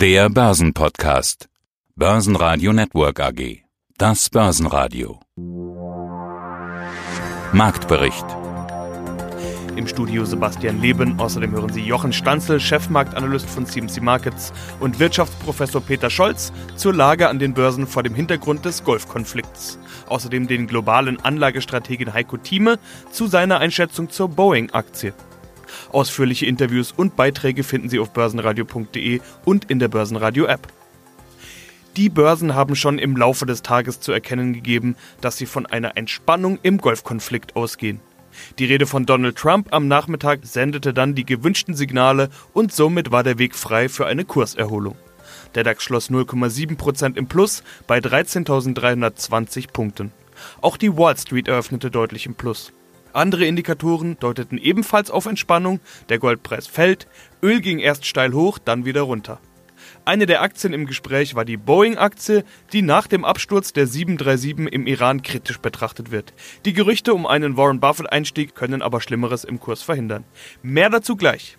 Der 0.00 0.30
Börsenpodcast. 0.30 1.50
Börsenradio 1.94 2.72
Network 2.72 3.20
AG. 3.20 3.64
Das 3.98 4.30
Börsenradio. 4.30 5.20
Marktbericht. 7.52 8.24
Im 9.76 9.86
Studio 9.86 10.24
Sebastian 10.24 10.80
Leben. 10.80 11.20
Außerdem 11.20 11.50
hören 11.50 11.70
Sie 11.70 11.82
Jochen 11.82 12.14
Stanzel, 12.14 12.60
Chefmarktanalyst 12.60 13.46
von 13.50 13.66
CMC 13.66 14.00
Markets 14.00 14.54
und 14.80 14.98
Wirtschaftsprofessor 14.98 15.82
Peter 15.82 16.08
Scholz 16.08 16.50
zur 16.76 16.94
Lage 16.94 17.28
an 17.28 17.38
den 17.38 17.52
Börsen 17.52 17.86
vor 17.86 18.02
dem 18.02 18.14
Hintergrund 18.14 18.64
des 18.64 18.82
Golfkonflikts. 18.84 19.78
Außerdem 20.08 20.46
den 20.46 20.66
globalen 20.66 21.20
Anlagestrategen 21.20 22.14
Heiko 22.14 22.38
Thieme 22.38 22.78
zu 23.12 23.26
seiner 23.26 23.58
Einschätzung 23.58 24.08
zur 24.08 24.30
Boeing-Aktie. 24.30 25.12
Ausführliche 25.90 26.46
Interviews 26.46 26.92
und 26.92 27.16
Beiträge 27.16 27.62
finden 27.64 27.88
Sie 27.88 27.98
auf 27.98 28.12
börsenradio.de 28.12 29.20
und 29.44 29.70
in 29.70 29.78
der 29.78 29.88
Börsenradio-App. 29.88 30.68
Die 31.96 32.08
Börsen 32.08 32.54
haben 32.54 32.76
schon 32.76 32.98
im 32.98 33.16
Laufe 33.16 33.46
des 33.46 33.62
Tages 33.62 34.00
zu 34.00 34.12
erkennen 34.12 34.52
gegeben, 34.52 34.96
dass 35.20 35.36
sie 35.36 35.46
von 35.46 35.66
einer 35.66 35.96
Entspannung 35.96 36.58
im 36.62 36.78
Golfkonflikt 36.78 37.56
ausgehen. 37.56 38.00
Die 38.58 38.64
Rede 38.64 38.86
von 38.86 39.06
Donald 39.06 39.36
Trump 39.36 39.72
am 39.72 39.88
Nachmittag 39.88 40.40
sendete 40.44 40.94
dann 40.94 41.16
die 41.16 41.26
gewünschten 41.26 41.74
Signale 41.74 42.30
und 42.52 42.72
somit 42.72 43.10
war 43.10 43.24
der 43.24 43.38
Weg 43.38 43.56
frei 43.56 43.88
für 43.88 44.06
eine 44.06 44.24
Kurserholung. 44.24 44.96
Der 45.54 45.64
DAX 45.64 45.82
schloss 45.82 46.10
0,7% 46.10 47.16
im 47.16 47.26
Plus 47.26 47.64
bei 47.88 47.98
13.320 47.98 49.72
Punkten. 49.72 50.12
Auch 50.60 50.76
die 50.76 50.96
Wall 50.96 51.16
Street 51.16 51.48
eröffnete 51.48 51.90
deutlich 51.90 52.26
im 52.26 52.34
Plus. 52.34 52.72
Andere 53.12 53.46
Indikatoren 53.46 54.18
deuteten 54.18 54.58
ebenfalls 54.58 55.10
auf 55.10 55.26
Entspannung, 55.26 55.80
der 56.08 56.18
Goldpreis 56.18 56.66
fällt, 56.66 57.08
Öl 57.42 57.60
ging 57.60 57.78
erst 57.78 58.06
steil 58.06 58.32
hoch, 58.32 58.58
dann 58.58 58.84
wieder 58.84 59.02
runter. 59.02 59.40
Eine 60.04 60.26
der 60.26 60.42
Aktien 60.42 60.72
im 60.72 60.86
Gespräch 60.86 61.34
war 61.34 61.44
die 61.44 61.56
Boeing-Aktie, 61.56 62.44
die 62.72 62.82
nach 62.82 63.06
dem 63.06 63.24
Absturz 63.24 63.72
der 63.72 63.86
737 63.86 64.72
im 64.72 64.86
Iran 64.86 65.22
kritisch 65.22 65.58
betrachtet 65.58 66.10
wird. 66.10 66.32
Die 66.64 66.72
Gerüchte 66.72 67.14
um 67.14 67.26
einen 67.26 67.56
Warren 67.56 67.80
Buffett-Einstieg 67.80 68.54
können 68.54 68.82
aber 68.82 69.00
Schlimmeres 69.00 69.44
im 69.44 69.60
Kurs 69.60 69.82
verhindern. 69.82 70.24
Mehr 70.62 70.90
dazu 70.90 71.16
gleich. 71.16 71.58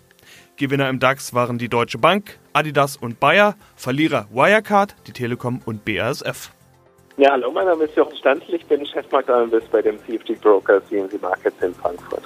Gewinner 0.56 0.88
im 0.88 0.98
DAX 0.98 1.34
waren 1.34 1.58
die 1.58 1.68
Deutsche 1.68 1.98
Bank, 1.98 2.38
Adidas 2.52 2.96
und 2.96 3.20
Bayer, 3.20 3.56
Verlierer 3.74 4.28
Wirecard, 4.32 4.96
die 5.06 5.12
Telekom 5.12 5.60
und 5.64 5.84
BASF. 5.84 6.52
Ja, 7.18 7.32
hallo, 7.32 7.50
mein 7.50 7.66
Name 7.66 7.84
ist 7.84 7.94
Jochen 7.94 8.16
Stanzel, 8.16 8.54
ich 8.54 8.64
bin 8.64 8.86
Chefmarktanalyst 8.86 9.70
bei 9.70 9.82
dem 9.82 9.98
CFD 9.98 10.34
Broker 10.34 10.80
CNC 10.86 11.20
Markets 11.20 11.62
in 11.62 11.74
Frankfurt. 11.74 12.22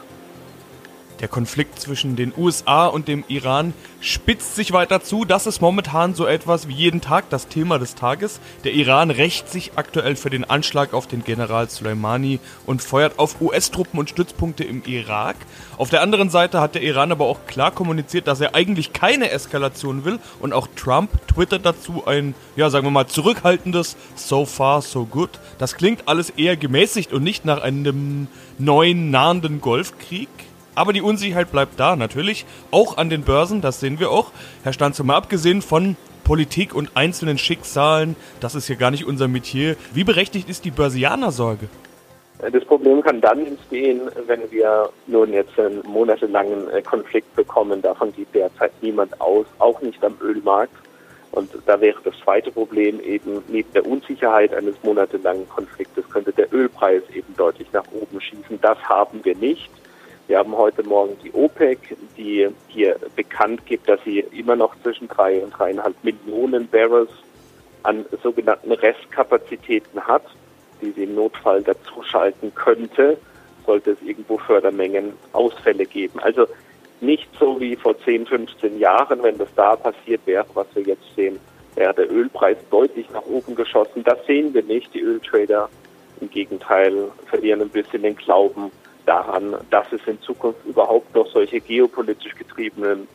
Der 1.20 1.28
Konflikt 1.28 1.80
zwischen 1.80 2.14
den 2.14 2.34
USA 2.36 2.86
und 2.86 3.08
dem 3.08 3.24
Iran 3.28 3.72
spitzt 4.00 4.54
sich 4.54 4.72
weiter 4.72 5.02
zu. 5.02 5.24
Das 5.24 5.46
ist 5.46 5.62
momentan 5.62 6.14
so 6.14 6.26
etwas 6.26 6.68
wie 6.68 6.74
jeden 6.74 7.00
Tag 7.00 7.30
das 7.30 7.48
Thema 7.48 7.78
des 7.78 7.94
Tages. 7.94 8.38
Der 8.64 8.74
Iran 8.74 9.10
rächt 9.10 9.48
sich 9.48 9.72
aktuell 9.76 10.14
für 10.14 10.28
den 10.28 10.44
Anschlag 10.44 10.92
auf 10.92 11.06
den 11.06 11.24
General 11.24 11.70
Soleimani 11.70 12.38
und 12.66 12.82
feuert 12.82 13.18
auf 13.18 13.40
US-Truppen 13.40 13.98
und 13.98 14.10
Stützpunkte 14.10 14.64
im 14.64 14.82
Irak. 14.84 15.36
Auf 15.78 15.88
der 15.88 16.02
anderen 16.02 16.28
Seite 16.28 16.60
hat 16.60 16.74
der 16.74 16.82
Iran 16.82 17.10
aber 17.10 17.24
auch 17.24 17.46
klar 17.46 17.70
kommuniziert, 17.70 18.26
dass 18.26 18.42
er 18.42 18.54
eigentlich 18.54 18.92
keine 18.92 19.30
Eskalation 19.30 20.04
will 20.04 20.18
und 20.40 20.52
auch 20.52 20.68
Trump 20.76 21.10
twittert 21.28 21.64
dazu 21.64 22.06
ein, 22.06 22.34
ja, 22.56 22.68
sagen 22.68 22.86
wir 22.86 22.90
mal, 22.90 23.06
zurückhaltendes 23.06 23.96
So 24.16 24.44
far, 24.44 24.82
so 24.82 25.06
good. 25.06 25.30
Das 25.56 25.76
klingt 25.76 26.08
alles 26.08 26.28
eher 26.28 26.58
gemäßigt 26.58 27.14
und 27.14 27.22
nicht 27.22 27.46
nach 27.46 27.62
einem 27.62 28.28
neuen, 28.58 29.10
nahenden 29.10 29.62
Golfkrieg. 29.62 30.28
Aber 30.76 30.92
die 30.92 31.00
Unsicherheit 31.00 31.50
bleibt 31.50 31.80
da, 31.80 31.96
natürlich. 31.96 32.44
Auch 32.70 32.98
an 32.98 33.08
den 33.08 33.22
Börsen, 33.22 33.62
das 33.62 33.80
sehen 33.80 33.98
wir 33.98 34.10
auch. 34.10 34.30
Herr 34.62 34.74
Stanze, 34.74 35.02
mal 35.02 35.16
abgesehen 35.16 35.62
von 35.62 35.96
Politik 36.22 36.74
und 36.74 36.90
einzelnen 36.94 37.38
Schicksalen, 37.38 38.14
das 38.40 38.54
ist 38.54 38.66
hier 38.66 38.76
gar 38.76 38.90
nicht 38.90 39.06
unser 39.06 39.26
Metier. 39.26 39.76
Wie 39.94 40.04
berechtigt 40.04 40.50
ist 40.50 40.66
die 40.66 40.70
Börsianer-Sorge? 40.70 41.68
Das 42.52 42.64
Problem 42.66 43.00
kann 43.00 43.22
dann 43.22 43.46
entstehen, 43.46 44.02
wenn 44.26 44.50
wir 44.50 44.90
nun 45.06 45.32
jetzt 45.32 45.58
einen 45.58 45.80
monatelangen 45.86 46.68
äh, 46.68 46.82
Konflikt 46.82 47.34
bekommen. 47.34 47.80
Davon 47.80 48.12
geht 48.12 48.28
derzeit 48.34 48.72
niemand 48.82 49.18
aus, 49.18 49.46
auch 49.58 49.80
nicht 49.80 50.04
am 50.04 50.14
Ölmarkt. 50.20 50.74
Und 51.32 51.50
da 51.64 51.80
wäre 51.80 51.96
das 52.04 52.14
zweite 52.22 52.50
Problem 52.50 53.00
eben 53.00 53.42
neben 53.48 53.72
der 53.72 53.86
Unsicherheit 53.86 54.54
eines 54.54 54.74
monatelangen 54.82 55.48
Konfliktes 55.48 56.08
könnte 56.10 56.32
der 56.32 56.52
Ölpreis 56.52 57.02
eben 57.14 57.34
deutlich 57.36 57.68
nach 57.72 57.84
oben 57.92 58.20
schießen. 58.20 58.60
Das 58.60 58.78
haben 58.82 59.24
wir 59.24 59.36
nicht. 59.36 59.70
Wir 60.28 60.38
haben 60.38 60.56
heute 60.56 60.82
Morgen 60.82 61.16
die 61.22 61.32
OPEC, 61.32 61.96
die 62.16 62.48
hier 62.66 62.96
bekannt 63.14 63.64
gibt, 63.64 63.88
dass 63.88 64.02
sie 64.04 64.20
immer 64.20 64.56
noch 64.56 64.74
zwischen 64.82 65.06
drei 65.06 65.40
und 65.40 65.50
dreieinhalb 65.50 65.94
Millionen 66.02 66.66
Barrels 66.66 67.10
an 67.84 68.04
sogenannten 68.22 68.72
Restkapazitäten 68.72 70.00
hat, 70.00 70.24
die 70.82 70.90
sie 70.90 71.04
im 71.04 71.14
Notfall 71.14 71.62
dazuschalten 71.62 72.52
könnte, 72.56 73.18
sollte 73.64 73.92
es 73.92 74.02
irgendwo 74.02 74.36
Fördermengen 74.38 75.12
Ausfälle 75.32 75.86
geben. 75.86 76.18
Also 76.18 76.48
nicht 77.00 77.28
so 77.38 77.60
wie 77.60 77.76
vor 77.76 77.96
10, 77.96 78.26
15 78.26 78.80
Jahren, 78.80 79.22
wenn 79.22 79.38
das 79.38 79.48
da 79.54 79.76
passiert 79.76 80.22
wäre, 80.26 80.46
was 80.54 80.66
wir 80.74 80.82
jetzt 80.82 81.14
sehen, 81.14 81.38
wäre 81.76 81.94
der 81.94 82.10
Ölpreis 82.10 82.56
deutlich 82.70 83.08
nach 83.10 83.26
oben 83.26 83.54
geschossen. 83.54 84.02
Das 84.02 84.18
sehen 84.26 84.52
wir 84.54 84.64
nicht. 84.64 84.92
Die 84.92 85.02
Öltrader 85.02 85.68
im 86.20 86.30
Gegenteil 86.30 87.10
verlieren 87.26 87.60
ein 87.60 87.68
bisschen 87.68 88.02
den 88.02 88.16
Glauben 88.16 88.72
daran, 89.06 89.56
dass 89.70 89.90
es 89.92 90.00
in 90.06 90.20
Zukunft 90.20 90.64
überhaupt 90.66 91.14
noch 91.14 91.26
solche 91.28 91.60
geopolitisch 91.60 92.34
getriebenen 92.34 93.08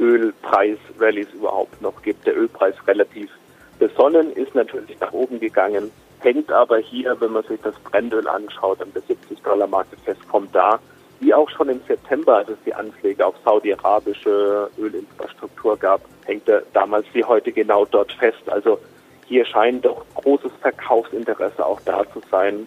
Ölpreis-Rallies 0.00 1.28
überhaupt 1.34 1.80
noch 1.80 2.02
gibt. 2.02 2.26
Der 2.26 2.36
Ölpreis 2.36 2.74
relativ 2.86 3.30
besonnen 3.78 4.32
ist 4.32 4.54
natürlich 4.54 4.98
nach 5.00 5.12
oben 5.12 5.40
gegangen, 5.40 5.90
hängt 6.20 6.50
aber 6.50 6.78
hier, 6.78 7.20
wenn 7.20 7.32
man 7.32 7.44
sich 7.44 7.60
das 7.62 7.74
Brennöl 7.80 8.26
anschaut, 8.26 8.80
an 8.80 8.92
der 8.94 9.02
70 9.02 9.40
Dollar 9.42 9.66
Marke 9.66 9.96
fest, 10.04 10.20
kommt 10.28 10.54
da, 10.54 10.80
wie 11.20 11.32
auch 11.32 11.48
schon 11.50 11.68
im 11.68 11.80
September, 11.86 12.38
als 12.38 12.48
es 12.48 12.58
die 12.66 12.74
Anschläge 12.74 13.24
auf 13.24 13.34
saudi-arabische 13.44 14.70
Ölinfrastruktur 14.78 15.76
gab, 15.76 16.00
hängt 16.24 16.48
er 16.48 16.62
damals 16.72 17.06
wie 17.12 17.24
heute 17.24 17.52
genau 17.52 17.84
dort 17.84 18.12
fest. 18.12 18.42
Also 18.48 18.78
hier 19.26 19.44
scheint 19.46 19.84
doch 19.84 20.04
großes 20.16 20.52
Verkaufsinteresse 20.60 21.64
auch 21.64 21.80
da 21.84 22.04
zu 22.12 22.20
sein 22.30 22.66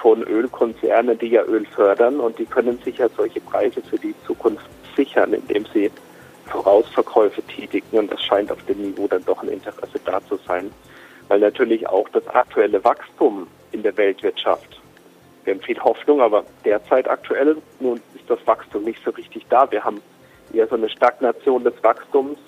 von 0.00 0.22
Ölkonzernen, 0.22 1.18
die 1.18 1.28
ja 1.28 1.42
Öl 1.44 1.66
fördern 1.66 2.20
und 2.20 2.38
die 2.38 2.46
können 2.46 2.78
sich 2.78 2.98
ja 2.98 3.08
solche 3.08 3.40
Preise 3.40 3.82
für 3.82 3.98
die 3.98 4.14
Zukunft 4.26 4.66
sichern, 4.96 5.32
indem 5.32 5.66
sie 5.72 5.90
Vorausverkäufe 6.46 7.42
tätigen 7.42 7.98
und 7.98 8.12
das 8.12 8.22
scheint 8.22 8.50
auf 8.50 8.62
dem 8.64 8.80
Niveau 8.80 9.06
dann 9.06 9.24
doch 9.24 9.42
ein 9.42 9.48
Interesse 9.48 10.00
da 10.04 10.20
zu 10.26 10.36
sein, 10.46 10.70
weil 11.28 11.40
natürlich 11.40 11.88
auch 11.88 12.08
das 12.10 12.26
aktuelle 12.28 12.82
Wachstum 12.84 13.46
in 13.72 13.82
der 13.82 13.96
Weltwirtschaft, 13.96 14.80
wir 15.44 15.54
haben 15.54 15.62
viel 15.62 15.80
Hoffnung, 15.80 16.20
aber 16.20 16.44
derzeit 16.64 17.08
aktuell 17.08 17.56
nun 17.80 18.00
ist 18.14 18.28
das 18.28 18.38
Wachstum 18.46 18.84
nicht 18.84 19.02
so 19.02 19.10
richtig 19.12 19.46
da. 19.48 19.70
Wir 19.70 19.82
haben 19.82 20.02
eher 20.52 20.66
so 20.66 20.74
eine 20.74 20.90
Stagnation 20.90 21.64
des 21.64 21.72
Wachstums 21.82 22.38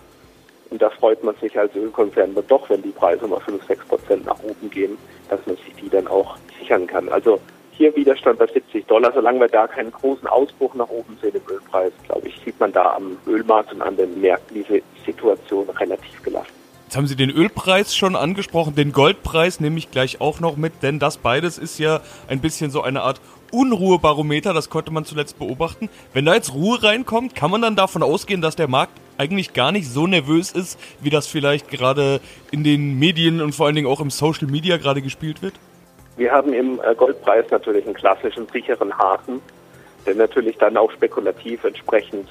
und 0.70 0.81
da 0.81 0.91
freut 0.91 1.22
man 1.25 1.34
sich 1.36 1.58
als 1.58 1.75
Ölkonzern 1.75 2.36
doch, 2.48 2.70
wenn 2.70 2.82
die 2.82 2.91
Preise 2.91 3.26
mal 3.26 3.41
5, 3.41 3.64
6 3.66 3.84
Prozent 3.86 4.26
nach 4.26 4.42
oben 4.42 4.70
gehen, 4.70 4.97
dass 5.28 5.44
man 5.47 5.56
sich 5.56 5.75
die 5.81 5.88
dann 5.88 6.06
auch 6.06 6.36
sichern 6.58 6.86
kann. 6.86 7.08
Also 7.08 7.41
hier 7.72 7.97
Widerstand 7.97 8.38
bei 8.38 8.47
70 8.47 8.86
Dollar. 8.86 9.10
Solange 9.12 9.41
wir 9.41 9.48
da 9.48 9.66
keinen 9.66 9.91
großen 9.91 10.28
Ausbruch 10.28 10.75
nach 10.75 10.88
oben 10.91 11.16
sehen 11.22 11.34
im 11.34 11.54
Ölpreis, 11.54 11.92
glaube 12.04 12.28
ich, 12.28 12.38
sieht 12.44 12.60
man 12.60 12.72
da 12.72 12.94
am 12.94 13.16
Ölmarkt 13.26 13.72
und 13.72 13.80
an 13.80 13.97
den 13.97 14.20
Märkten 14.20 14.54
diese 14.54 14.82
Situation 15.04 15.69
relativ 15.70 16.22
gelassen. 16.22 16.53
Jetzt 16.84 16.97
haben 16.97 17.06
Sie 17.06 17.16
den 17.16 17.30
Ölpreis 17.30 17.94
schon 17.94 18.16
angesprochen, 18.16 18.75
den 18.75 18.92
Goldpreis 18.92 19.60
nehme 19.60 19.78
ich 19.78 19.91
gleich 19.91 20.20
auch 20.20 20.41
noch 20.41 20.56
mit, 20.56 20.82
denn 20.82 20.98
das 20.98 21.19
beides 21.19 21.56
ist 21.56 21.78
ja 21.78 22.00
ein 22.28 22.41
bisschen 22.41 22.70
so 22.70 22.82
eine 22.82 23.03
Art 23.03 23.20
Unruhebarometer, 23.50 24.55
das 24.55 24.71
konnte 24.71 24.93
man 24.93 25.05
zuletzt 25.05 25.38
beobachten. 25.38 25.88
Wenn 26.12 26.25
da 26.25 26.34
jetzt 26.34 26.55
Ruhe 26.55 26.83
reinkommt, 26.83 27.34
kann 27.34 27.50
man 27.50 27.62
dann 27.62 27.77
davon 27.77 28.03
ausgehen, 28.03 28.41
dass 28.41 28.56
der 28.56 28.69
Markt 28.69 28.93
eigentlich 29.19 29.53
gar 29.53 29.72
nicht 29.72 29.88
so 29.88 30.06
nervös 30.06 30.50
ist, 30.53 30.78
wie 31.00 31.11
das 31.11 31.27
vielleicht 31.27 31.71
gerade 31.71 32.21
in 32.50 32.65
den 32.65 32.98
Medien 32.98 33.42
und 33.42 33.54
vor 33.54 33.66
allen 33.66 33.74
Dingen 33.74 33.86
auch 33.89 34.01
im 34.01 34.10
Social 34.10 34.48
Media 34.48 34.78
gerade 34.78 35.03
gespielt 35.03 35.42
wird? 35.42 35.54
Wir 36.16 36.33
haben 36.33 36.53
im 36.53 36.80
äh, 36.80 36.95
Goldpreis 36.95 37.51
natürlich 37.51 37.84
einen 37.84 37.95
klassischen 37.95 38.47
sicheren 38.48 38.97
Hafen, 38.97 39.41
der 40.07 40.15
natürlich 40.15 40.57
dann 40.59 40.77
auch 40.77 40.91
spekulativ 40.92 41.65
entsprechend 41.65 42.28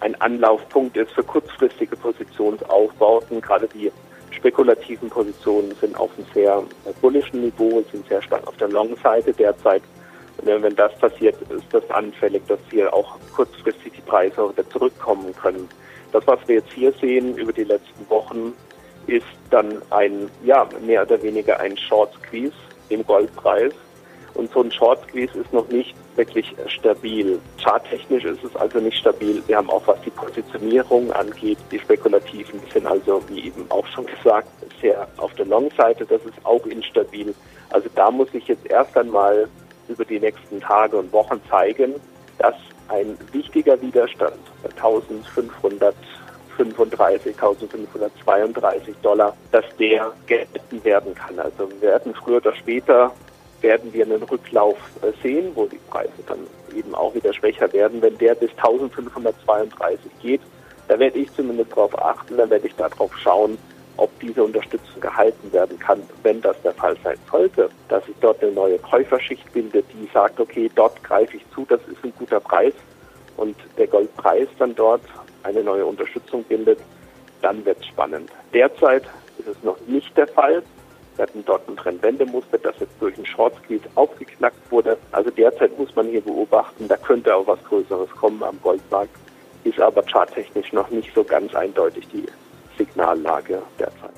ein 0.00 0.20
Anlaufpunkt 0.20 0.96
ist 0.96 1.12
für 1.12 1.22
kurzfristige 1.22 1.96
Positionsaufbauten. 1.96 3.40
Gerade 3.40 3.68
die 3.68 3.92
spekulativen 4.32 5.08
Positionen 5.08 5.72
sind 5.80 5.98
auf 5.98 6.10
einem 6.16 6.26
sehr 6.34 6.62
äh, 6.84 6.92
bullischen 7.00 7.40
Niveau, 7.40 7.82
sind 7.92 8.06
sehr 8.08 8.22
stark 8.22 8.46
auf 8.46 8.56
der 8.56 8.68
Long-Seite 8.68 9.32
derzeit. 9.32 9.82
Und 10.42 10.62
wenn 10.62 10.76
das 10.76 10.94
passiert, 10.98 11.36
ist 11.42 11.64
das 11.70 11.88
anfällig, 11.90 12.42
dass 12.48 12.58
hier 12.70 12.92
auch 12.92 13.16
kurzfristig 13.34 13.92
die 13.96 14.00
Preise 14.02 14.50
wieder 14.50 14.68
zurückkommen 14.70 15.34
können. 15.40 15.68
Das, 16.10 16.26
was 16.26 16.40
wir 16.46 16.56
jetzt 16.56 16.72
hier 16.72 16.92
sehen 17.00 17.36
über 17.36 17.52
die 17.52 17.64
letzten 17.64 18.08
Wochen, 18.10 18.52
ist 19.06 19.26
dann 19.50 19.80
ein, 19.90 20.28
ja, 20.44 20.68
mehr 20.84 21.02
oder 21.02 21.22
weniger 21.22 21.58
ein 21.60 21.76
Short 21.76 22.12
Squeeze 22.14 22.54
im 22.88 23.04
Goldpreis. 23.06 23.72
Und 24.34 24.50
so 24.50 24.62
ein 24.62 24.72
Short 24.72 25.02
Squeeze 25.08 25.38
ist 25.38 25.52
noch 25.52 25.68
nicht 25.68 25.94
wirklich 26.16 26.54
stabil. 26.66 27.38
Charttechnisch 27.62 28.24
ist 28.24 28.42
es 28.42 28.56
also 28.56 28.78
nicht 28.80 28.98
stabil. 28.98 29.42
Wir 29.46 29.56
haben 29.56 29.70
auch, 29.70 29.86
was 29.86 30.00
die 30.02 30.10
Positionierung 30.10 31.12
angeht, 31.12 31.58
die 31.70 31.78
spekulativen 31.78 32.60
sind 32.72 32.86
also, 32.86 33.22
wie 33.28 33.46
eben 33.46 33.66
auch 33.70 33.86
schon 33.88 34.06
gesagt, 34.06 34.48
sehr 34.80 35.06
auf 35.18 35.34
der 35.34 35.46
Long-Seite. 35.46 36.06
Das 36.06 36.22
ist 36.24 36.44
auch 36.44 36.64
instabil. 36.66 37.34
Also 37.70 37.88
da 37.94 38.10
muss 38.10 38.28
ich 38.32 38.48
jetzt 38.48 38.66
erst 38.66 38.96
einmal 38.96 39.48
über 39.92 40.04
die 40.04 40.20
nächsten 40.20 40.60
Tage 40.60 40.96
und 40.96 41.12
Wochen 41.12 41.40
zeigen, 41.48 41.94
dass 42.38 42.54
ein 42.88 43.16
wichtiger 43.32 43.80
Widerstand 43.80 44.36
1535, 44.64 47.34
1532 47.34 48.94
Dollar, 49.02 49.36
dass 49.50 49.64
der 49.78 50.12
gehalten 50.26 50.84
werden 50.84 51.14
kann. 51.14 51.38
Also 51.38 51.70
wir 51.70 51.82
werden 51.82 52.14
früher 52.14 52.38
oder 52.38 52.54
später 52.54 53.12
werden 53.60 53.92
wir 53.92 54.04
einen 54.04 54.22
Rücklauf 54.24 54.76
äh, 55.02 55.12
sehen, 55.22 55.52
wo 55.54 55.66
die 55.66 55.78
Preise 55.88 56.12
dann 56.26 56.40
eben 56.76 56.94
auch 56.94 57.14
wieder 57.14 57.32
schwächer 57.32 57.72
werden. 57.72 58.02
Wenn 58.02 58.18
der 58.18 58.34
bis 58.34 58.50
1532 58.50 60.10
geht, 60.20 60.40
da 60.88 60.98
werde 60.98 61.18
ich 61.18 61.32
zumindest 61.32 61.70
darauf 61.72 61.96
achten, 61.98 62.36
dann 62.36 62.50
werde 62.50 62.66
ich 62.66 62.74
darauf 62.74 63.16
schauen, 63.16 63.56
ob 63.96 64.10
diese 64.20 64.42
Unterstützung 64.42 65.00
gehalten 65.00 65.52
werden 65.52 65.78
kann. 65.78 66.02
Wenn 66.22 66.40
das 66.40 66.60
der 66.62 66.72
Fall 66.72 66.96
sein 67.02 67.18
sollte, 67.30 67.68
dass 67.88 68.04
sich 68.06 68.14
dort 68.20 68.42
eine 68.42 68.52
neue 68.52 68.78
Käuferschicht 68.78 69.52
bildet, 69.52 69.84
die 69.92 70.08
sagt, 70.12 70.40
okay, 70.40 70.70
dort 70.74 71.02
greife 71.02 71.36
ich 71.36 71.44
zu, 71.54 71.66
das 71.68 71.80
ist 71.88 72.02
ein 72.04 72.12
guter 72.18 72.40
Preis 72.40 72.74
und 73.36 73.56
der 73.78 73.86
Goldpreis 73.86 74.48
dann 74.58 74.74
dort 74.74 75.02
eine 75.42 75.62
neue 75.62 75.84
Unterstützung 75.84 76.44
bildet, 76.44 76.78
dann 77.40 77.64
wird 77.64 77.78
es 77.80 77.86
spannend. 77.86 78.30
Derzeit 78.52 79.04
ist 79.38 79.48
es 79.48 79.62
noch 79.62 79.78
nicht 79.86 80.16
der 80.16 80.28
Fall. 80.28 80.62
Wir 81.16 81.24
hatten 81.24 81.44
dort 81.44 81.68
ein 81.68 81.76
Trendwendemuster, 81.76 82.58
das 82.58 82.78
jetzt 82.80 82.94
durch 83.00 83.16
einen 83.16 83.26
Short 83.26 83.54
Squeeze 83.62 83.84
aufgeknackt 83.96 84.70
wurde. 84.70 84.96
Also 85.10 85.30
derzeit 85.30 85.76
muss 85.78 85.94
man 85.94 86.06
hier 86.06 86.22
beobachten, 86.22 86.88
da 86.88 86.96
könnte 86.96 87.34
auch 87.34 87.46
was 87.46 87.62
Größeres 87.64 88.10
kommen 88.10 88.42
am 88.42 88.60
Goldmarkt, 88.62 89.14
ist 89.64 89.80
aber 89.80 90.02
charttechnisch 90.02 90.72
noch 90.72 90.88
nicht 90.90 91.14
so 91.14 91.22
ganz 91.22 91.54
eindeutig 91.54 92.08
die 92.08 92.24
Signallage 92.76 93.62
derzeit. 93.78 94.10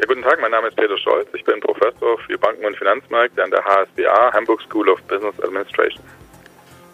Ja, 0.00 0.06
guten 0.06 0.22
Tag, 0.22 0.40
mein 0.40 0.50
Name 0.50 0.68
ist 0.68 0.76
Peter 0.76 0.96
Scholz. 0.96 1.28
Ich 1.34 1.44
bin 1.44 1.60
Professor 1.60 2.18
für 2.26 2.38
Banken 2.38 2.64
und 2.64 2.76
Finanzmärkte 2.76 3.44
an 3.44 3.50
der 3.50 3.62
HSBA, 3.62 4.32
Hamburg 4.32 4.62
School 4.62 4.88
of 4.88 5.02
Business 5.02 5.38
Administration. 5.42 6.02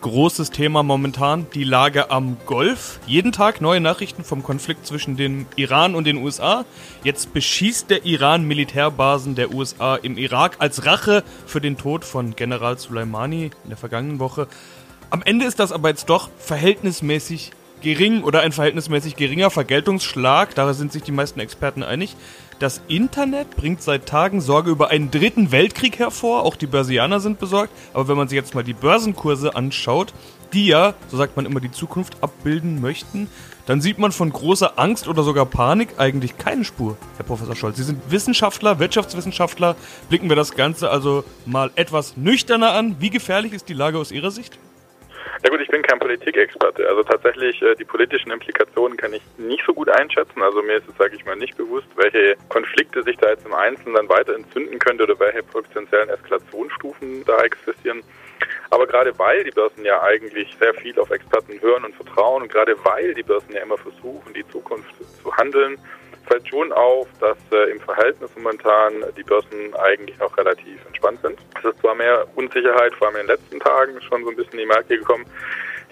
Großes 0.02 0.50
Thema 0.50 0.82
momentan, 0.82 1.46
die 1.54 1.64
Lage 1.64 2.10
am 2.10 2.36
Golf. 2.46 3.00
Jeden 3.06 3.32
Tag 3.32 3.60
neue 3.60 3.80
Nachrichten 3.80 4.24
vom 4.24 4.42
Konflikt 4.42 4.86
zwischen 4.86 5.16
dem 5.16 5.46
Iran 5.56 5.94
und 5.94 6.04
den 6.04 6.18
USA. 6.18 6.64
Jetzt 7.02 7.32
beschießt 7.32 7.90
der 7.90 8.04
Iran 8.04 8.44
Militärbasen 8.44 9.34
der 9.34 9.54
USA 9.54 9.96
im 9.96 10.18
Irak 10.18 10.56
als 10.58 10.84
Rache 10.84 11.24
für 11.46 11.60
den 11.60 11.78
Tod 11.78 12.04
von 12.04 12.36
General 12.36 12.78
Soleimani 12.78 13.50
in 13.64 13.70
der 13.70 13.78
vergangenen 13.78 14.18
Woche. 14.18 14.48
Am 15.10 15.22
Ende 15.22 15.46
ist 15.46 15.58
das 15.60 15.72
aber 15.72 15.88
jetzt 15.88 16.10
doch 16.10 16.28
verhältnismäßig 16.38 17.52
gering 17.82 18.22
oder 18.22 18.40
ein 18.40 18.52
verhältnismäßig 18.52 19.16
geringer 19.16 19.50
Vergeltungsschlag, 19.50 20.54
da 20.54 20.72
sind 20.74 20.92
sich 20.92 21.02
die 21.02 21.12
meisten 21.12 21.40
Experten 21.40 21.82
einig. 21.82 22.16
Das 22.58 22.80
Internet 22.88 23.54
bringt 23.56 23.82
seit 23.82 24.06
Tagen 24.06 24.40
Sorge 24.40 24.70
über 24.70 24.88
einen 24.88 25.10
dritten 25.10 25.52
Weltkrieg 25.52 25.98
hervor, 25.98 26.44
auch 26.44 26.56
die 26.56 26.66
Börsianer 26.66 27.20
sind 27.20 27.38
besorgt, 27.38 27.70
aber 27.92 28.08
wenn 28.08 28.16
man 28.16 28.28
sich 28.28 28.36
jetzt 28.36 28.54
mal 28.54 28.64
die 28.64 28.72
Börsenkurse 28.72 29.54
anschaut, 29.54 30.14
die 30.52 30.66
ja, 30.66 30.94
so 31.08 31.16
sagt 31.16 31.36
man 31.36 31.44
immer, 31.44 31.60
die 31.60 31.70
Zukunft 31.70 32.22
abbilden 32.22 32.80
möchten, 32.80 33.28
dann 33.66 33.80
sieht 33.80 33.98
man 33.98 34.12
von 34.12 34.30
großer 34.30 34.78
Angst 34.78 35.08
oder 35.08 35.22
sogar 35.22 35.44
Panik 35.44 35.98
eigentlich 35.98 36.38
keine 36.38 36.64
Spur, 36.64 36.96
Herr 37.16 37.26
Professor 37.26 37.56
Scholz. 37.56 37.76
Sie 37.76 37.82
sind 37.82 38.00
Wissenschaftler, 38.10 38.78
Wirtschaftswissenschaftler. 38.78 39.76
Blicken 40.08 40.28
wir 40.28 40.36
das 40.36 40.52
Ganze 40.52 40.88
also 40.88 41.24
mal 41.44 41.70
etwas 41.74 42.16
nüchterner 42.16 42.72
an. 42.72 42.96
Wie 43.00 43.10
gefährlich 43.10 43.52
ist 43.52 43.68
die 43.68 43.74
Lage 43.74 43.98
aus 43.98 44.12
Ihrer 44.12 44.30
Sicht? 44.30 44.56
Ja 45.42 45.50
gut, 45.50 45.60
ich 45.60 45.68
bin 45.68 45.82
kein 45.82 45.98
Politikexperte. 45.98 46.88
Also 46.88 47.02
tatsächlich 47.02 47.60
äh, 47.62 47.74
die 47.74 47.84
politischen 47.84 48.30
Implikationen 48.30 48.96
kann 48.96 49.12
ich 49.12 49.22
nicht 49.38 49.64
so 49.66 49.74
gut 49.74 49.88
einschätzen. 49.88 50.42
Also 50.42 50.62
mir 50.62 50.76
ist 50.76 50.88
es, 50.88 50.96
sage 50.96 51.16
ich 51.16 51.24
mal, 51.24 51.36
nicht 51.36 51.56
bewusst, 51.56 51.88
welche 51.96 52.36
Konflikte 52.48 53.02
sich 53.02 53.16
da 53.18 53.30
jetzt 53.30 53.46
im 53.46 53.54
Einzelnen 53.54 53.94
dann 53.94 54.08
weiter 54.08 54.34
entzünden 54.34 54.78
könnte 54.78 55.04
oder 55.04 55.18
welche 55.18 55.42
potenziellen 55.42 56.08
Eskalationsstufen 56.08 57.24
da 57.24 57.42
existieren. 57.42 58.02
Aber 58.70 58.86
gerade 58.86 59.16
weil 59.18 59.44
die 59.44 59.50
Börsen 59.50 59.84
ja 59.84 60.02
eigentlich 60.02 60.54
sehr 60.58 60.74
viel 60.74 60.98
auf 60.98 61.10
Experten 61.10 61.60
hören 61.60 61.84
und 61.84 61.94
vertrauen 61.94 62.42
und 62.42 62.52
gerade 62.52 62.74
weil 62.84 63.14
die 63.14 63.22
Börsen 63.22 63.52
ja 63.52 63.62
immer 63.62 63.78
versuchen, 63.78 64.34
die 64.34 64.46
Zukunft 64.48 64.92
zu 65.22 65.36
handeln, 65.36 65.78
fällt 66.26 66.48
schon 66.48 66.72
auf, 66.72 67.08
dass 67.20 67.38
äh, 67.52 67.70
im 67.70 67.80
Verhältnis 67.80 68.30
momentan 68.36 69.04
die 69.16 69.22
Börsen 69.22 69.74
eigentlich 69.74 70.18
noch 70.18 70.36
relativ 70.36 70.84
entspannt 70.86 71.20
sind. 71.22 71.38
Es 71.58 71.64
ist 71.64 71.80
zwar 71.80 71.94
mehr 71.94 72.26
Unsicherheit, 72.34 72.94
vor 72.94 73.08
allem 73.08 73.16
in 73.16 73.26
den 73.26 73.36
letzten 73.36 73.60
Tagen 73.60 74.00
schon 74.02 74.24
so 74.24 74.30
ein 74.30 74.36
bisschen 74.36 74.54
in 74.54 74.58
die 74.60 74.66
Märkte 74.66 74.98
gekommen, 74.98 75.26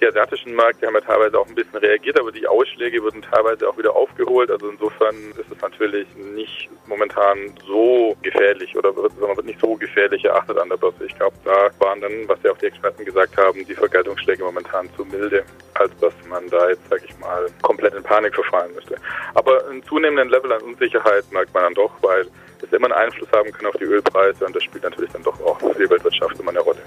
die 0.00 0.06
asiatischen 0.06 0.54
Märkte 0.54 0.86
haben 0.86 0.94
ja 0.94 1.00
teilweise 1.00 1.38
auch 1.38 1.46
ein 1.46 1.54
bisschen 1.54 1.78
reagiert, 1.78 2.18
aber 2.18 2.32
die 2.32 2.46
Ausschläge 2.46 3.02
wurden 3.02 3.22
teilweise 3.22 3.68
auch 3.68 3.78
wieder 3.78 3.94
aufgeholt. 3.94 4.50
Also 4.50 4.68
insofern 4.68 5.14
ist 5.30 5.50
es 5.50 5.60
natürlich 5.60 6.06
nicht 6.16 6.68
momentan 6.86 7.54
so 7.66 8.16
gefährlich 8.22 8.76
oder 8.76 8.94
wird, 8.96 9.18
wird 9.18 9.44
nicht 9.44 9.60
so 9.60 9.74
gefährlich 9.76 10.24
erachtet 10.24 10.58
an 10.58 10.68
der 10.68 10.76
Börse. 10.76 11.04
Ich 11.06 11.14
glaube, 11.16 11.36
da 11.44 11.70
waren 11.78 12.00
dann, 12.00 12.28
was 12.28 12.38
ja 12.42 12.52
auch 12.52 12.58
die 12.58 12.66
Experten 12.66 13.04
gesagt 13.04 13.36
haben, 13.36 13.64
die 13.64 13.74
Vergeltungsschläge 13.74 14.42
momentan 14.42 14.88
zu 14.96 15.04
milde, 15.04 15.44
als 15.74 15.92
dass 16.00 16.14
man 16.28 16.48
da 16.50 16.70
jetzt, 16.70 16.88
sage 16.88 17.04
ich 17.08 17.18
mal, 17.18 17.46
komplett 17.62 17.94
in 17.94 18.02
Panik 18.02 18.34
verfallen 18.34 18.74
müsste. 18.74 18.96
Aber 19.34 19.66
einen 19.68 19.82
zunehmenden 19.84 20.28
Level 20.28 20.52
an 20.52 20.62
Unsicherheit 20.62 21.24
merkt 21.32 21.54
man 21.54 21.64
dann 21.64 21.74
doch, 21.74 21.92
weil 22.02 22.26
es 22.62 22.72
immer 22.72 22.86
einen 22.86 22.94
Einfluss 22.94 23.30
haben 23.32 23.52
kann 23.52 23.66
auf 23.66 23.76
die 23.76 23.84
Ölpreise 23.84 24.44
und 24.44 24.56
das 24.56 24.62
spielt 24.62 24.84
natürlich 24.84 25.12
dann 25.12 25.22
doch 25.22 25.40
auch 25.40 25.58
für 25.60 25.74
die 25.74 25.88
Weltwirtschaft 25.88 26.38
immer 26.40 26.50
eine 26.50 26.60
Rolle. 26.60 26.80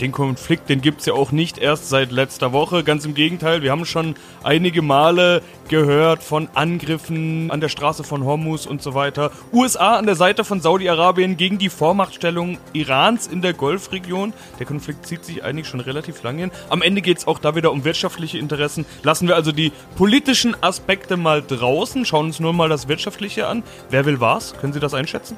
Den 0.00 0.12
Konflikt, 0.12 0.70
den 0.70 0.80
gibt 0.80 1.00
es 1.00 1.06
ja 1.06 1.12
auch 1.12 1.30
nicht 1.30 1.58
erst 1.58 1.90
seit 1.90 2.10
letzter 2.10 2.54
Woche. 2.54 2.82
Ganz 2.84 3.04
im 3.04 3.12
Gegenteil, 3.12 3.60
wir 3.60 3.70
haben 3.70 3.84
schon 3.84 4.14
einige 4.42 4.80
Male 4.80 5.42
gehört 5.68 6.22
von 6.22 6.48
Angriffen 6.54 7.50
an 7.50 7.60
der 7.60 7.68
Straße 7.68 8.02
von 8.02 8.24
Hormuz 8.24 8.64
und 8.64 8.80
so 8.80 8.94
weiter. 8.94 9.30
USA 9.52 9.96
an 9.96 10.06
der 10.06 10.14
Seite 10.14 10.42
von 10.42 10.62
Saudi-Arabien 10.62 11.36
gegen 11.36 11.58
die 11.58 11.68
Vormachtstellung 11.68 12.56
Irans 12.72 13.26
in 13.26 13.42
der 13.42 13.52
Golfregion. 13.52 14.32
Der 14.58 14.64
Konflikt 14.64 15.04
zieht 15.04 15.22
sich 15.22 15.44
eigentlich 15.44 15.68
schon 15.68 15.80
relativ 15.80 16.22
lange 16.22 16.40
hin. 16.40 16.50
Am 16.70 16.80
Ende 16.80 17.02
geht 17.02 17.18
es 17.18 17.26
auch 17.26 17.38
da 17.38 17.54
wieder 17.54 17.70
um 17.70 17.84
wirtschaftliche 17.84 18.38
Interessen. 18.38 18.86
Lassen 19.02 19.28
wir 19.28 19.36
also 19.36 19.52
die 19.52 19.70
politischen 19.96 20.56
Aspekte 20.62 21.18
mal 21.18 21.42
draußen, 21.42 22.06
schauen 22.06 22.26
uns 22.26 22.40
nur 22.40 22.54
mal 22.54 22.70
das 22.70 22.88
Wirtschaftliche 22.88 23.46
an. 23.46 23.62
Wer 23.90 24.06
will 24.06 24.18
was? 24.18 24.56
Können 24.56 24.72
Sie 24.72 24.80
das 24.80 24.94
einschätzen? 24.94 25.36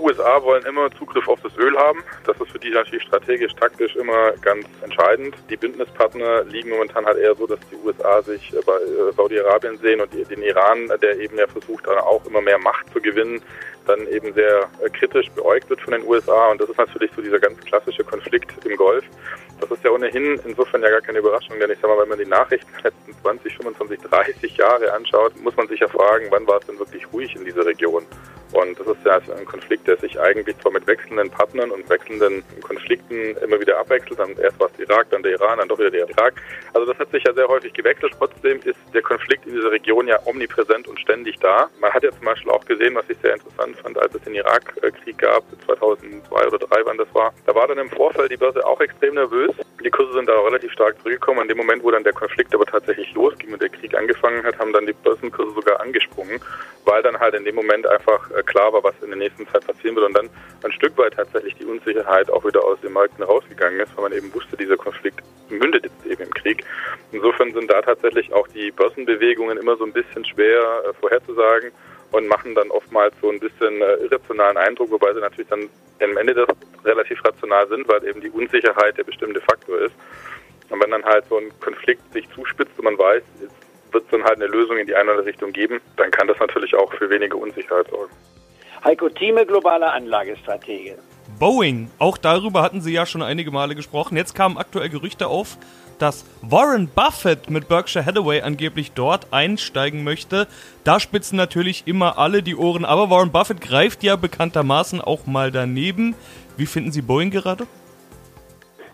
USA 0.00 0.42
wollen 0.42 0.64
immer 0.64 0.90
Zugriff 0.92 1.28
auf 1.28 1.40
das 1.42 1.56
Öl 1.56 1.76
haben. 1.76 2.00
Das 2.24 2.40
ist 2.40 2.50
für 2.50 2.58
die 2.58 2.70
natürlich 2.70 3.02
strategisch, 3.02 3.54
taktisch 3.54 3.96
immer 3.96 4.32
ganz 4.40 4.66
entscheidend. 4.82 5.34
Die 5.50 5.56
Bündnispartner 5.56 6.44
liegen 6.44 6.70
momentan 6.70 7.06
halt 7.06 7.18
eher 7.18 7.34
so, 7.34 7.46
dass 7.46 7.60
die 7.70 7.76
USA 7.84 8.22
sich 8.22 8.54
bei 8.64 8.72
äh, 8.72 9.12
Saudi-Arabien 9.16 9.78
sehen 9.78 10.00
und 10.00 10.12
den 10.12 10.42
Iran, 10.42 10.90
der 11.02 11.18
eben 11.18 11.38
ja 11.38 11.46
versucht, 11.46 11.88
auch 11.88 12.24
immer 12.26 12.40
mehr 12.40 12.58
Macht 12.58 12.92
zu 12.92 13.00
gewinnen, 13.00 13.42
dann 13.88 14.06
eben 14.08 14.32
sehr 14.34 14.68
äh, 14.80 14.90
kritisch 14.90 15.30
beäugt 15.30 15.68
wird 15.70 15.80
von 15.80 15.92
den 15.92 16.06
USA. 16.06 16.50
Und 16.50 16.60
das 16.60 16.68
ist 16.68 16.78
natürlich 16.78 17.10
so 17.16 17.22
dieser 17.22 17.38
ganz 17.38 17.58
klassische 17.60 18.04
Konflikt 18.04 18.52
im 18.64 18.76
Golf. 18.76 19.04
Das 19.60 19.70
ist 19.70 19.82
ja 19.82 19.90
ohnehin 19.90 20.40
insofern 20.44 20.82
ja 20.82 20.90
gar 20.90 21.00
keine 21.00 21.18
Überraschung, 21.18 21.58
denn 21.58 21.70
ich 21.70 21.78
sag 21.80 21.90
mal, 21.90 22.00
wenn 22.00 22.08
man 22.08 22.18
die 22.18 22.26
Nachrichten 22.26 22.70
der 22.74 22.92
letzten 22.92 23.12
20, 23.22 23.56
25, 23.56 24.00
30 24.00 24.56
Jahre 24.56 24.92
anschaut, 24.92 25.40
muss 25.40 25.56
man 25.56 25.66
sich 25.68 25.80
ja 25.80 25.88
fragen, 25.88 26.26
wann 26.30 26.46
war 26.46 26.58
es 26.58 26.66
denn 26.66 26.78
wirklich 26.78 27.10
ruhig 27.12 27.34
in 27.34 27.44
dieser 27.44 27.66
Region? 27.66 28.06
Und 28.52 28.78
das 28.78 28.86
ist 28.86 29.04
ja 29.04 29.20
ein 29.36 29.44
Konflikt, 29.44 29.86
der 29.86 29.96
sich 29.98 30.18
eigentlich 30.18 30.58
zwar 30.58 30.72
mit 30.72 30.86
wechselnden 30.86 31.30
Partnern 31.30 31.70
und 31.70 31.88
wechselnden 31.88 32.42
Konflikten 32.62 33.36
immer 33.36 33.60
wieder 33.60 33.78
abwechselt. 33.78 34.18
Dann 34.18 34.36
erst 34.38 34.58
war 34.58 34.70
es 34.72 34.78
Irak, 34.80 35.08
dann 35.10 35.22
der 35.22 35.32
Iran, 35.32 35.58
dann 35.58 35.68
doch 35.68 35.78
wieder 35.78 35.90
der 35.90 36.08
Irak. 36.08 36.34
Also 36.72 36.86
das 36.86 36.98
hat 36.98 37.10
sich 37.10 37.24
ja 37.24 37.32
sehr 37.34 37.48
häufig 37.48 37.72
gewechselt. 37.74 38.12
Trotzdem 38.18 38.60
ist 38.64 38.78
der 38.94 39.02
Konflikt 39.02 39.46
in 39.46 39.54
dieser 39.54 39.70
Region 39.70 40.08
ja 40.08 40.18
omnipräsent 40.24 40.88
und 40.88 40.98
ständig 41.00 41.38
da. 41.40 41.68
Man 41.80 41.92
hat 41.92 42.02
ja 42.02 42.10
zum 42.10 42.24
Beispiel 42.24 42.50
auch 42.50 42.64
gesehen, 42.64 42.94
was 42.94 43.04
ich 43.08 43.18
sehr 43.18 43.34
interessant 43.34 43.76
fand, 43.76 43.98
als 43.98 44.14
es 44.14 44.22
den 44.22 44.34
Irakkrieg 44.34 45.18
gab, 45.18 45.44
2002 45.66 46.46
oder 46.46 46.58
2003, 46.58 46.80
wann 46.84 46.98
das 46.98 47.14
war. 47.14 47.32
Da 47.46 47.54
war 47.54 47.66
dann 47.68 47.78
im 47.78 47.90
Vorfeld 47.90 48.30
die 48.30 48.36
Börse 48.36 48.64
auch 48.64 48.80
extrem 48.80 49.14
nervös. 49.14 49.50
Die 49.84 49.90
Kurse 49.90 50.12
sind 50.14 50.28
da 50.28 50.40
relativ 50.40 50.72
stark 50.72 50.96
zurückgekommen. 50.98 51.40
An 51.40 51.48
dem 51.48 51.56
Moment, 51.56 51.82
wo 51.82 51.90
dann 51.90 52.04
der 52.04 52.12
Konflikt 52.12 52.54
aber 52.54 52.64
tatsächlich 52.64 53.12
losging 53.14 53.52
und 53.52 53.62
der 53.62 53.68
Krieg 53.68 53.94
angefangen 53.96 54.44
hat, 54.44 54.58
haben 54.58 54.72
dann 54.72 54.86
die 54.86 54.92
Börsenkurse 54.92 55.52
sogar 55.54 55.80
angesprungen, 55.80 56.40
weil 56.84 57.02
dann 57.02 57.18
halt 57.18 57.34
in 57.34 57.44
dem 57.44 57.54
Moment 57.54 57.86
einfach 57.86 58.30
klar 58.42 58.72
war, 58.72 58.82
was 58.82 58.94
in 59.02 59.08
der 59.08 59.18
nächsten 59.18 59.46
Zeit 59.48 59.66
passieren 59.66 59.96
wird 59.96 60.06
und 60.06 60.16
dann 60.16 60.30
ein 60.64 60.72
Stück 60.72 60.96
weit 60.98 61.14
tatsächlich 61.14 61.54
die 61.56 61.64
Unsicherheit 61.64 62.30
auch 62.30 62.44
wieder 62.44 62.64
aus 62.64 62.80
den 62.80 62.92
Märkten 62.92 63.24
rausgegangen 63.24 63.80
ist, 63.80 63.96
weil 63.96 64.04
man 64.08 64.12
eben 64.12 64.32
wusste, 64.34 64.56
dieser 64.56 64.76
Konflikt 64.76 65.20
mündet 65.48 65.84
jetzt 65.84 66.06
eben 66.06 66.22
im 66.22 66.34
Krieg. 66.34 66.64
Insofern 67.12 67.52
sind 67.52 67.70
da 67.70 67.82
tatsächlich 67.82 68.32
auch 68.32 68.48
die 68.48 68.70
Börsenbewegungen 68.70 69.58
immer 69.58 69.76
so 69.76 69.84
ein 69.84 69.92
bisschen 69.92 70.24
schwer 70.24 70.82
äh, 70.84 70.92
vorherzusagen 71.00 71.72
und 72.12 72.26
machen 72.26 72.54
dann 72.54 72.70
oftmals 72.70 73.14
so 73.20 73.30
ein 73.30 73.40
bisschen 73.40 73.82
äh, 73.82 73.94
irrationalen 73.96 74.56
Eindruck, 74.56 74.90
wobei 74.90 75.12
sie 75.12 75.20
natürlich 75.20 75.48
dann 75.48 75.68
am 76.02 76.16
Ende 76.16 76.34
das 76.34 76.48
relativ 76.84 77.22
rational 77.24 77.68
sind, 77.68 77.88
weil 77.88 78.04
eben 78.06 78.20
die 78.20 78.30
Unsicherheit 78.30 78.96
der 78.96 79.04
bestimmte 79.04 79.40
Faktor 79.40 79.80
ist. 79.80 79.94
Und 80.70 80.82
wenn 80.82 80.90
dann 80.90 81.04
halt 81.04 81.24
so 81.28 81.38
ein 81.38 81.50
Konflikt 81.60 82.12
sich 82.12 82.28
zuspitzt 82.30 82.78
und 82.78 82.84
man 82.84 82.98
weiß, 82.98 83.22
jetzt 83.40 83.67
wird 83.92 84.04
es 84.04 84.10
dann 84.10 84.24
halt 84.24 84.36
eine 84.36 84.46
Lösung 84.46 84.76
in 84.76 84.86
die 84.86 84.94
eine 84.94 85.04
oder 85.04 85.12
andere 85.12 85.26
Richtung 85.26 85.52
geben, 85.52 85.80
dann 85.96 86.10
kann 86.10 86.28
das 86.28 86.38
natürlich 86.38 86.74
auch 86.74 86.92
für 86.94 87.08
weniger 87.10 87.36
Unsicherheit 87.36 87.88
sorgen. 87.88 88.12
Heiko 88.84 89.08
Thieme, 89.08 89.44
globaler 89.44 89.92
Anlagestratege. 89.92 90.96
Boeing. 91.38 91.90
Auch 91.98 92.16
darüber 92.16 92.62
hatten 92.62 92.80
Sie 92.80 92.92
ja 92.92 93.06
schon 93.06 93.22
einige 93.22 93.50
Male 93.50 93.74
gesprochen. 93.74 94.16
Jetzt 94.16 94.34
kamen 94.34 94.56
aktuell 94.56 94.88
Gerüchte 94.88 95.28
auf, 95.28 95.58
dass 95.98 96.24
Warren 96.42 96.88
Buffett 96.88 97.50
mit 97.50 97.68
Berkshire 97.68 98.04
Hathaway 98.04 98.40
angeblich 98.40 98.92
dort 98.92 99.32
einsteigen 99.32 100.04
möchte. 100.04 100.46
Da 100.84 101.00
spitzen 101.00 101.36
natürlich 101.36 101.86
immer 101.86 102.18
alle 102.18 102.42
die 102.42 102.56
Ohren, 102.56 102.84
aber 102.84 103.10
Warren 103.10 103.32
Buffett 103.32 103.60
greift 103.60 104.02
ja 104.02 104.16
bekanntermaßen 104.16 105.00
auch 105.00 105.26
mal 105.26 105.50
daneben. 105.50 106.14
Wie 106.56 106.66
finden 106.66 106.92
Sie 106.92 107.02
Boeing 107.02 107.30
gerade? 107.30 107.66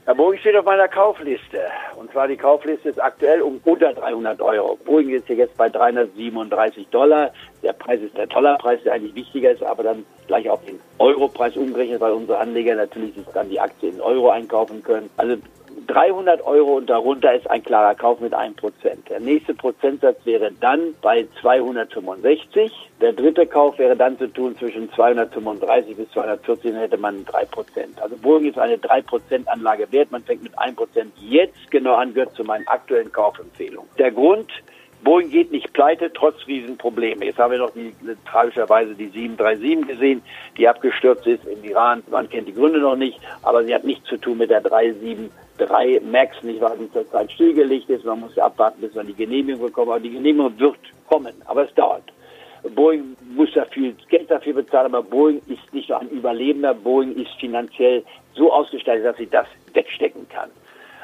Ja, 0.06 0.12
Boeing 0.12 0.38
steht 0.38 0.54
auf 0.54 0.66
meiner 0.66 0.86
Kaufliste. 0.86 1.62
Und 1.96 2.12
zwar 2.12 2.28
die 2.28 2.36
Kaufliste 2.36 2.90
ist 2.90 3.02
aktuell 3.02 3.40
um 3.40 3.58
unter 3.64 3.94
300 3.94 4.38
Euro. 4.42 4.78
Boeing 4.84 5.08
ist 5.08 5.26
hier 5.26 5.36
jetzt 5.36 5.56
bei 5.56 5.70
337 5.70 6.88
Dollar. 6.88 7.32
Der 7.62 7.72
Preis 7.72 8.02
ist 8.02 8.14
der 8.14 8.26
Dollarpreis, 8.26 8.82
der 8.82 8.92
eigentlich 8.92 9.14
wichtiger 9.14 9.52
ist, 9.52 9.62
aber 9.62 9.82
dann 9.82 10.04
gleich 10.26 10.50
auf 10.50 10.62
den 10.66 10.78
Europreis 10.98 11.56
umgerechnet, 11.56 12.02
weil 12.02 12.12
unsere 12.12 12.38
Anleger 12.38 12.74
natürlich 12.74 13.14
dann 13.32 13.48
die 13.48 13.58
Aktie 13.58 13.88
in 13.88 14.00
Euro 14.02 14.28
einkaufen 14.28 14.82
können. 14.82 15.08
Also 15.16 15.36
300 15.86 16.42
Euro 16.42 16.76
und 16.76 16.88
darunter 16.88 17.34
ist 17.34 17.50
ein 17.50 17.62
klarer 17.62 17.94
Kauf 17.94 18.20
mit 18.20 18.34
1%. 18.34 18.54
Der 19.08 19.20
nächste 19.20 19.54
Prozentsatz 19.54 20.24
wäre 20.24 20.50
dann 20.60 20.94
bei 21.02 21.26
265. 21.40 22.72
Der 23.00 23.12
dritte 23.12 23.46
Kauf 23.46 23.78
wäre 23.78 23.96
dann 23.96 24.18
zu 24.18 24.28
tun 24.28 24.56
zwischen 24.58 24.90
235 24.92 25.96
bis 25.96 26.10
240, 26.10 26.72
dann 26.72 26.80
hätte 26.80 26.96
man 26.96 27.24
3%. 27.24 28.00
Also 28.00 28.16
Boeing 28.16 28.48
ist 28.48 28.58
eine 28.58 28.76
3% 28.76 29.46
Anlage 29.46 29.90
wert. 29.92 30.10
Man 30.10 30.22
fängt 30.22 30.42
mit 30.42 30.58
1% 30.58 31.06
jetzt 31.20 31.70
genau 31.70 31.94
an, 31.94 32.14
gehört 32.14 32.34
zu 32.34 32.44
meinen 32.44 32.66
aktuellen 32.66 33.12
Kaufempfehlungen. 33.12 33.90
Der 33.98 34.12
Grund, 34.12 34.50
Boeing 35.04 35.30
geht 35.30 35.52
nicht 35.52 35.72
pleite, 35.74 36.10
trotz 36.12 36.46
Riesenprobleme. 36.46 37.26
Jetzt 37.26 37.38
haben 37.38 37.52
wir 37.52 37.58
noch 37.58 37.72
die, 37.72 37.92
tragischerweise 38.26 38.94
die 38.94 39.08
737 39.08 39.86
gesehen, 39.86 40.22
die 40.56 40.66
abgestürzt 40.66 41.26
ist 41.26 41.44
im 41.46 41.62
Iran. 41.62 42.02
Man 42.10 42.28
kennt 42.28 42.48
die 42.48 42.54
Gründe 42.54 42.80
noch 42.80 42.96
nicht, 42.96 43.20
aber 43.42 43.62
sie 43.64 43.74
hat 43.74 43.84
nichts 43.84 44.08
zu 44.08 44.16
tun 44.16 44.38
mit 44.38 44.50
der 44.50 44.62
373 44.62 46.02
Max, 46.10 46.42
nicht 46.42 46.60
wahr, 46.62 46.76
die 46.80 46.90
zurzeit 46.90 47.30
stillgelegt 47.30 47.90
ist. 47.90 48.04
Man 48.06 48.20
muss 48.20 48.38
abwarten, 48.38 48.80
bis 48.80 48.94
man 48.94 49.06
die 49.06 49.14
Genehmigung 49.14 49.66
bekommt. 49.66 49.88
Aber 49.88 50.00
die 50.00 50.10
Genehmigung 50.10 50.58
wird 50.58 50.78
kommen, 51.06 51.34
aber 51.44 51.68
es 51.68 51.74
dauert. 51.74 52.04
Boeing 52.74 53.14
muss 53.36 53.50
da 53.54 53.66
viel 53.66 53.94
Geld 54.08 54.30
dafür 54.30 54.54
bezahlen, 54.54 54.94
aber 54.94 55.02
Boeing 55.02 55.42
ist 55.48 55.72
nicht 55.72 55.90
nur 55.90 56.00
ein 56.00 56.08
Überlebender. 56.08 56.72
Boeing 56.72 57.14
ist 57.16 57.32
finanziell 57.38 58.02
so 58.34 58.50
ausgestaltet, 58.50 59.04
dass 59.04 59.16
sie 59.18 59.28
das 59.28 59.46
wegstecken 59.74 60.26
kann. 60.30 60.50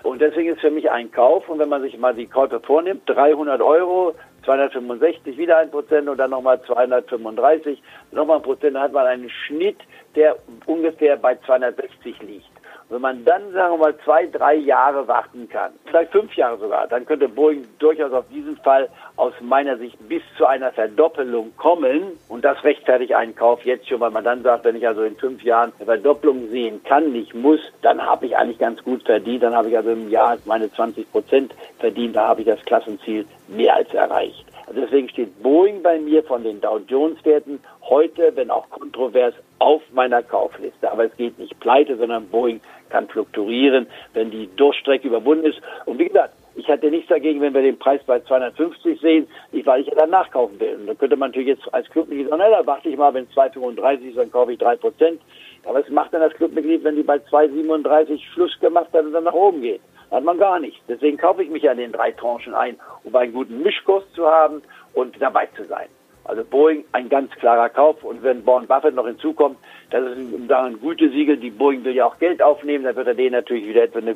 Und 0.03 0.21
deswegen 0.21 0.51
ist 0.51 0.61
für 0.61 0.71
mich 0.71 0.91
ein 0.91 1.11
Kauf. 1.11 1.49
Und 1.49 1.59
wenn 1.59 1.69
man 1.69 1.83
sich 1.83 1.99
mal 1.99 2.15
die 2.15 2.27
Käufe 2.27 2.61
vornimmt, 2.61 3.03
300 3.07 3.61
Euro, 3.61 4.15
265 4.45 5.37
wieder 5.37 5.59
ein 5.59 5.71
Prozent 5.71 6.09
und 6.09 6.19
dann 6.19 6.31
nochmal 6.31 6.61
235, 6.63 7.83
nochmal 8.13 8.37
ein 8.37 8.43
Prozent, 8.43 8.77
dann 8.77 8.83
hat 8.83 8.93
man 8.93 9.07
einen 9.07 9.29
Schnitt, 9.29 9.79
der 10.15 10.37
ungefähr 10.67 11.17
bei 11.17 11.37
260 11.37 12.23
liegt. 12.23 12.60
Wenn 12.91 13.03
man 13.03 13.25
dann, 13.25 13.53
sagen 13.53 13.75
wir 13.75 13.79
mal, 13.79 13.95
zwei, 14.05 14.27
drei 14.27 14.57
Jahre 14.57 15.07
warten 15.07 15.49
kann, 15.49 15.71
vielleicht 15.85 16.11
fünf 16.11 16.35
Jahre 16.35 16.59
sogar, 16.59 16.89
dann 16.89 17.07
könnte 17.07 17.29
Boeing 17.29 17.65
durchaus 17.79 18.13
auf 18.13 18.25
diesen 18.29 18.57
Fall 18.57 18.89
aus 19.15 19.33
meiner 19.41 19.77
Sicht 19.79 19.97
bis 20.09 20.23
zu 20.37 20.45
einer 20.45 20.73
Verdoppelung 20.73 21.57
kommen. 21.57 22.19
Und 22.29 22.45
das 22.45 22.65
rechtfertigt 22.65 23.15
einen 23.15 23.37
Kauf 23.37 23.65
jetzt 23.65 23.89
schon, 23.89 24.01
weil 24.01 24.11
man 24.11 24.25
dann 24.25 24.43
sagt, 24.43 24.65
wenn 24.65 24.75
ich 24.75 24.89
also 24.89 25.03
in 25.03 25.15
fünf 25.15 25.41
Jahren 25.45 25.73
eine 25.79 25.87
Verdopplung 25.87 26.49
sehen 26.49 26.83
kann, 26.83 27.13
nicht 27.13 27.33
muss, 27.33 27.61
dann 27.83 28.05
habe 28.05 28.27
ich 28.27 28.37
eigentlich 28.37 28.59
ganz 28.59 28.83
gut 28.83 29.05
verdient. 29.05 29.45
Dann 29.45 29.55
habe 29.55 29.69
ich 29.69 29.77
also 29.77 29.91
im 29.91 30.11
Jahr 30.11 30.39
meine 30.45 30.73
20 30.73 31.13
Prozent 31.13 31.55
verdient. 31.79 32.17
Da 32.17 32.27
habe 32.27 32.41
ich 32.41 32.49
das 32.49 32.65
Klassenziel 32.65 33.25
mehr 33.47 33.77
als 33.77 33.95
erreicht. 33.95 34.45
Also 34.67 34.83
deswegen 34.83 35.09
steht 35.09 35.43
Boeing 35.43 35.83
bei 35.83 35.99
mir 35.99 36.23
von 36.23 36.45
den 36.45 36.61
Dow 36.61 36.81
Jones 36.87 37.25
Werten 37.25 37.61
heute, 37.83 38.31
wenn 38.37 38.51
auch 38.51 38.71
kontrovers, 38.71 39.35
auf 39.59 39.83
meiner 39.93 40.23
Kaufliste. 40.23 40.91
Aber 40.91 41.07
es 41.07 41.17
geht 41.17 41.39
nicht 41.41 41.59
pleite, 41.59 41.97
sondern 41.97 42.29
Boeing 42.29 42.61
kann 42.91 43.09
fluktuieren, 43.09 43.87
wenn 44.13 44.31
die 44.31 44.49
Durchstrecke 44.57 45.09
überwunden 45.09 45.47
ist. 45.47 45.61
Und 45.87 45.99
wie 45.99 46.09
gesagt, 46.09 46.35
ich 46.57 46.69
hatte 46.69 46.91
nichts 46.91 47.09
dagegen, 47.09 47.41
wenn 47.41 47.55
wir 47.55 47.63
den 47.63 47.79
Preis 47.79 48.01
bei 48.07 48.21
250 48.21 49.01
sehen, 49.01 49.27
weil 49.65 49.81
ich 49.81 49.87
ja 49.87 49.95
dann 49.95 50.11
nachkaufen 50.11 50.59
will. 50.61 50.77
Und 50.77 50.87
dann 50.89 50.99
könnte 50.99 51.17
man 51.17 51.31
natürlich 51.31 51.49
jetzt 51.49 51.73
als 51.73 51.89
Clubmitglied 51.91 52.29
sagen, 52.29 52.43
na, 52.45 52.51
da 52.51 52.67
warte 52.67 52.89
ich 52.89 52.97
mal, 52.97 53.15
wenn 53.15 53.25
es 53.25 53.31
2,35 53.37 54.09
ist, 54.09 54.19
dann 54.19 54.31
kaufe 54.31 54.53
ich 54.53 54.59
3 54.59 54.77
Prozent. 54.77 55.21
Aber 55.65 55.81
was 55.81 55.89
macht 55.91 56.13
dann 56.13 56.21
das 56.21 56.35
Clubmitglied, 56.35 56.85
wenn 56.85 56.97
die 56.97 57.03
bei 57.03 57.17
2,37 57.17 58.21
Schluss 58.33 58.59
gemacht 58.61 58.89
hat 58.93 59.05
und 59.05 59.13
dann 59.13 59.25
nach 59.25 59.33
oben 59.33 59.63
geht? 59.63 59.81
Hat 60.11 60.25
man 60.25 60.39
gar 60.39 60.59
nicht. 60.59 60.83
Deswegen 60.89 61.17
kaufe 61.19 61.43
ich 61.43 61.51
mich 61.51 61.63
ja 61.63 61.73
in 61.73 61.79
den 61.79 61.93
drei 61.93 62.11
Tranchen 62.11 62.55
ein, 62.55 62.77
um 63.05 63.15
einen 63.15 63.33
guten 63.33 63.63
Mischkurs 63.63 64.03
zu 64.13 64.27
haben 64.27 64.61
und 64.93 65.15
dabei 65.21 65.47
zu 65.57 65.65
sein. 65.67 65.89
Also 66.31 66.45
Boeing 66.45 66.85
ein 66.93 67.09
ganz 67.09 67.33
klarer 67.33 67.69
Kauf. 67.69 68.05
Und 68.05 68.23
wenn 68.23 68.47
Warren 68.47 68.69
Buffett 68.69 68.95
noch 68.95 69.07
hinzukommt, 69.09 69.59
das 69.91 70.13
ist 70.13 70.17
ein, 70.17 70.49
ein 70.49 70.81
gute 70.81 71.11
Siegel. 71.11 71.37
Die 71.37 71.51
Boeing 71.51 71.83
will 71.83 71.97
ja 71.97 72.07
auch 72.07 72.21
Geld 72.21 72.41
aufnehmen. 72.41 72.85
Dann 72.85 72.95
wird 72.95 73.09
er 73.09 73.15
denen 73.15 73.33
natürlich 73.33 73.67
wieder 73.67 73.83
etwa 73.83 73.99
eine 73.99 74.15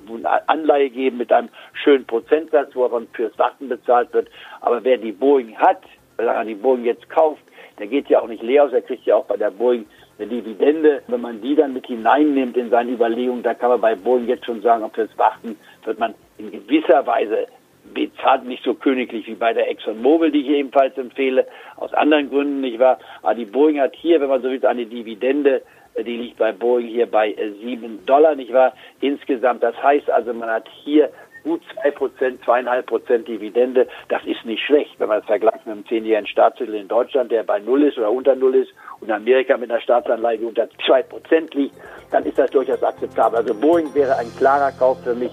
Anleihe 0.48 0.90
geben 0.90 1.16
mit 1.16 1.32
einem 1.32 1.48
schönen 1.72 2.04
Prozentsatz, 2.04 2.70
wo 2.76 2.84
er 2.84 3.02
fürs 3.14 3.36
Warten 3.36 3.68
bezahlt 3.68 4.12
wird. 4.12 4.28
Aber 4.60 4.84
wer 4.84 4.96
die 4.96 5.10
Boeing 5.10 5.56
hat, 5.56 5.82
wenn 6.16 6.28
er 6.28 6.44
die 6.44 6.54
Boeing 6.54 6.84
jetzt 6.84 7.10
kauft, 7.10 7.42
der 7.80 7.88
geht 7.88 8.08
ja 8.08 8.20
auch 8.20 8.28
nicht 8.28 8.44
leer 8.44 8.62
aus. 8.62 8.72
Er 8.72 8.82
kriegt 8.82 9.04
ja 9.06 9.16
auch 9.16 9.24
bei 9.24 9.36
der 9.36 9.50
Boeing 9.50 9.84
eine 10.16 10.28
Dividende. 10.28 11.02
Wenn 11.08 11.20
man 11.20 11.40
die 11.40 11.56
dann 11.56 11.72
mit 11.72 11.88
hineinnimmt 11.88 12.56
in 12.56 12.70
seine 12.70 12.92
Überlegungen, 12.92 13.42
da 13.42 13.54
kann 13.54 13.70
man 13.70 13.80
bei 13.80 13.96
Boeing 13.96 14.28
jetzt 14.28 14.46
schon 14.46 14.62
sagen, 14.62 14.84
ob 14.84 14.94
fürs 14.94 15.18
Warten 15.18 15.58
wird 15.84 15.98
man 15.98 16.14
in 16.38 16.52
gewisser 16.52 17.04
Weise 17.08 17.48
bezahlt 17.92 18.44
nicht 18.44 18.64
so 18.64 18.74
königlich 18.74 19.26
wie 19.26 19.34
bei 19.34 19.52
der 19.52 19.70
ExxonMobil, 19.70 20.30
die 20.30 20.40
ich 20.40 20.48
ebenfalls 20.48 20.96
empfehle, 20.96 21.46
aus 21.76 21.92
anderen 21.94 22.30
Gründen 22.30 22.60
nicht 22.60 22.78
wahr. 22.78 22.98
Aber 23.22 23.34
die 23.34 23.44
Boeing 23.44 23.80
hat 23.80 23.94
hier, 23.94 24.20
wenn 24.20 24.28
man 24.28 24.42
so 24.42 24.50
will, 24.50 24.64
eine 24.64 24.86
Dividende, 24.86 25.62
die 25.96 26.16
liegt 26.16 26.38
bei 26.38 26.52
Boeing 26.52 26.88
hier 26.88 27.06
bei 27.06 27.32
äh, 27.32 27.52
sieben 27.62 28.04
Dollar, 28.06 28.34
nicht 28.34 28.52
wahr? 28.52 28.72
Insgesamt. 29.00 29.62
Das 29.62 29.80
heißt 29.80 30.10
also, 30.10 30.32
man 30.32 30.50
hat 30.50 30.68
hier 30.82 31.10
gut 31.44 31.60
zwei 31.72 31.90
Prozent, 31.90 32.42
zweieinhalb 32.44 32.86
Prozent 32.86 33.28
Dividende. 33.28 33.86
Das 34.08 34.24
ist 34.24 34.44
nicht 34.44 34.64
schlecht, 34.64 34.98
wenn 34.98 35.08
man 35.08 35.20
es 35.20 35.26
vergleicht 35.26 35.66
mit 35.66 35.74
einem 35.74 35.86
zehnjährigen 35.86 36.26
Staatstitel 36.26 36.74
in 36.74 36.88
Deutschland, 36.88 37.30
der 37.30 37.44
bei 37.44 37.60
Null 37.60 37.84
ist 37.84 37.98
oder 37.98 38.10
unter 38.10 38.34
Null 38.34 38.56
ist 38.56 38.72
und 39.00 39.10
Amerika 39.10 39.56
mit 39.56 39.70
einer 39.70 39.80
Staatsanleihe, 39.80 40.38
die 40.38 40.46
unter 40.46 40.68
zwei 40.84 41.02
Prozent 41.02 41.54
liegt, 41.54 41.76
dann 42.10 42.24
ist 42.24 42.38
das 42.38 42.50
durchaus 42.50 42.82
akzeptabel. 42.82 43.38
Also 43.38 43.54
Boeing 43.54 43.94
wäre 43.94 44.16
ein 44.16 44.34
klarer 44.36 44.72
Kauf 44.72 45.02
für 45.04 45.14
mich. 45.14 45.32